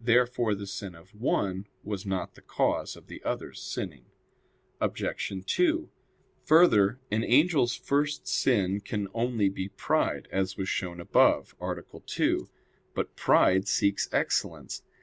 [0.00, 4.06] Therefore the sin of one was not the cause of the others' sinning.
[4.80, 5.34] Obj.
[5.44, 5.90] 2:
[6.44, 11.74] Further, an angel's first sin can only be pride, as was shown above (A.
[12.06, 12.48] 2).
[12.94, 14.82] But pride seeks excellence.